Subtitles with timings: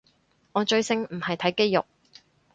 [0.53, 1.85] 我追星唔係睇肌肉